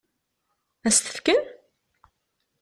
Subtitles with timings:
[0.87, 1.41] Ad s-t-fken?